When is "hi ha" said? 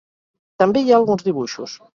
0.85-0.97